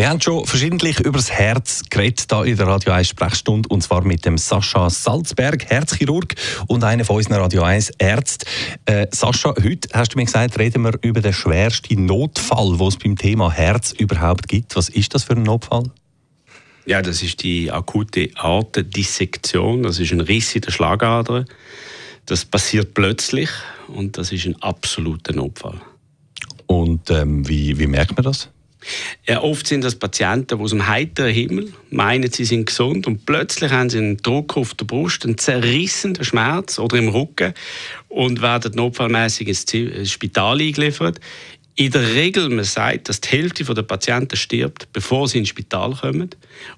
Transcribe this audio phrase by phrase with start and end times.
[0.00, 3.82] Wir haben schon verschiedentlich über das Herz geredet hier in der Radio 1 Sprechstunde und
[3.82, 6.36] zwar mit dem Sascha Salzberg, Herzchirurg
[6.68, 8.46] und einer von unseren Radio 1 Ärzten.
[8.86, 12.96] Äh, Sascha, heute hast du mir gesagt, reden wir über den schwersten Notfall, den es
[12.96, 14.74] beim Thema Herz überhaupt gibt.
[14.74, 15.90] Was ist das für ein Notfall?
[16.86, 19.82] Ja, das ist die akute Aortendissektion.
[19.82, 21.44] Das ist ein Riss in der Schlagader.
[22.24, 23.50] Das passiert plötzlich
[23.88, 25.78] und das ist ein absoluter Notfall.
[26.64, 28.48] Und ähm, wie, wie merkt man das?
[29.40, 33.70] Oft sind das Patienten, die aus dem heiteren Himmel meinen, sie sind gesund und plötzlich
[33.70, 37.54] haben sie einen Druck auf der Brust, einen zerrissenen Schmerz oder im Rücken
[38.08, 41.20] und werden notfallmäßig ins Spital eingeliefert.
[41.76, 45.94] In der Regel, man sagt, dass die Hälfte der Patienten stirbt, bevor sie ins Spital
[45.94, 46.30] kommen.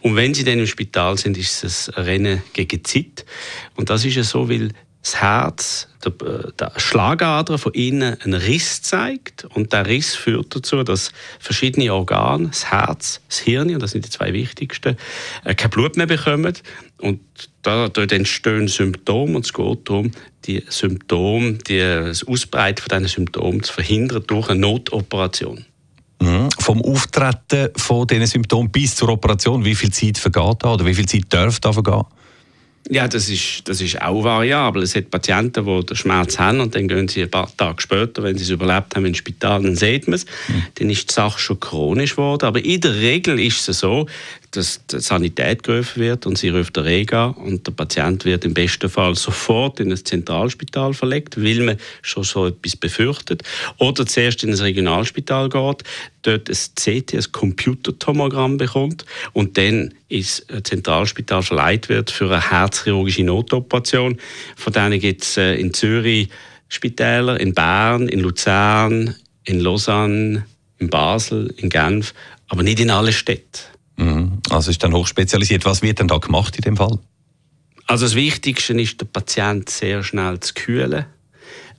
[0.00, 3.24] Und wenn sie dann im Spital sind, ist es ein Rennen gegen Zeit.
[3.76, 8.34] Und das ist ja so, weil das Herz, der, äh, der Schlagader von innen einen
[8.34, 13.82] Riss zeigt und der Riss führt dazu, dass verschiedene Organe, das Herz, das Hirn, und
[13.82, 14.96] das sind die zwei wichtigsten,
[15.44, 16.52] äh, kein Blut mehr bekommen
[16.98, 17.20] und
[17.62, 20.10] dort entstehen Symptome und es geht darum,
[20.44, 25.64] die Symptome, die, das Ausbreiten von diesen Symptomen zu verhindern durch eine Notoperation.
[26.20, 26.48] Mhm.
[26.58, 30.94] Vom Auftreten von diesen Symptomen bis zur Operation, wie viel Zeit vergeht da oder wie
[30.94, 32.04] viel Zeit darf da vergehen?
[32.90, 34.82] Ja, das ist, das ist auch variabel.
[34.82, 38.22] Es gibt Patienten, die den Schmerz haben und dann gehen sie ein paar Tage später,
[38.22, 40.24] wenn sie es überlebt haben, ins Spital, dann sieht man es.
[40.24, 40.62] Mhm.
[40.74, 42.46] Dann ist die Sache schon chronisch geworden.
[42.46, 44.06] Aber in der Regel ist es so,
[44.52, 48.54] dass die Sanität gerufen wird und sie ruft der Rega und der Patient wird im
[48.54, 53.42] besten Fall sofort in ein Zentralspital verlegt, weil man schon so etwas befürchtet.
[53.76, 55.84] Oder zuerst in ein Regionalspital geht,
[56.22, 63.24] dort ein CT, ein Computertomogramm bekommt und dann ins Zentralspital verleiht wird für eine herzchirurgische
[63.24, 64.18] Notoperation.
[64.56, 66.28] Von denen gibt es äh, in Zürich
[66.68, 69.14] Spitäler, in Bern, in Luzern,
[69.44, 70.44] in Lausanne,
[70.78, 72.12] in Basel, in Genf,
[72.48, 73.60] aber nicht in allen Städten.
[73.96, 74.38] Mhm.
[74.50, 75.64] Also ist dann hochspezialisiert.
[75.64, 76.98] Was wird denn da gemacht in dem Fall?
[77.86, 81.06] Also das Wichtigste ist, den Patient sehr schnell zu kühlen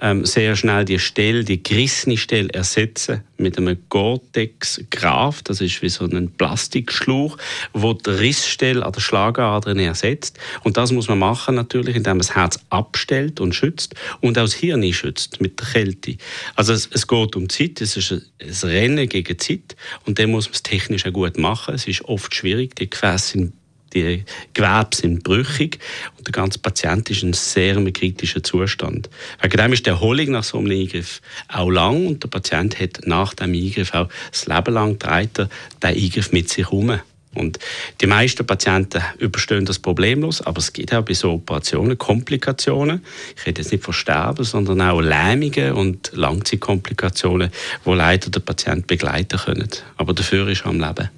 [0.00, 5.82] ähm, sehr schnell die Stelle, die gerissene Stelle ersetzen mit einem Gore-Tex Graf, das ist
[5.82, 7.38] wie so ein Plastikschlauch,
[7.72, 10.38] wo die Rissstelle an der Schlagadern ersetzt.
[10.64, 14.42] Und das muss man machen natürlich, indem man das Herz abstellt und schützt und auch
[14.42, 16.16] das Hirn schützt mit der Kälte.
[16.54, 20.30] Also es, es geht um Zeit, es ist ein, ein Rennen gegen Zeit und dann
[20.30, 21.74] muss man es technisch auch gut machen.
[21.74, 23.52] Es ist oft schwierig, die Gefäße sind
[23.94, 25.78] die Gewebe sind brüchig
[26.18, 29.08] und der ganze Patient ist in einem sehr kritischen Zustand.
[29.40, 33.06] Wegen dem ist die Erholung nach so einem Eingriff auch lang und der Patient hat
[33.06, 35.48] nach dem Eingriff auch das Leben lang den
[35.82, 36.98] Eingriff mit sich herum.
[37.36, 37.58] Und
[38.00, 43.04] die meisten Patienten überstehen das problemlos, aber es gibt auch bei so Operationen Komplikationen.
[43.36, 47.50] Ich rede jetzt nicht von Sterben, sondern auch Lähmungen und Langzeitkomplikationen,
[47.84, 49.68] wo leider der Patient begleiten können.
[49.98, 51.10] Aber dafür ist er am Leben.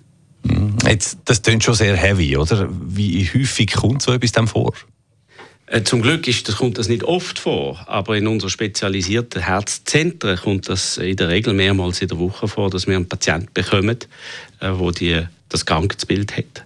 [0.86, 2.68] Jetzt, das klingt schon sehr heavy, oder?
[2.70, 4.72] Wie häufig kommt so etwas dann vor?
[5.66, 10.38] Äh, zum Glück ist, das kommt das nicht oft vor, aber in unseren spezialisierten Herzzentren
[10.38, 13.98] kommt das in der Regel mehrmals in der Woche vor, dass wir einen Patienten bekommen,
[14.60, 16.64] der äh, das Krankheitsbild hat.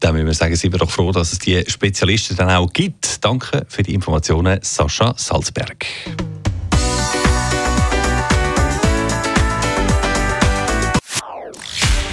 [0.00, 3.24] Dann müssen wir sagen, sind wir doch froh, dass es die Spezialisten dann auch gibt.
[3.24, 5.86] Danke für die Informationen, Sascha Salzberg.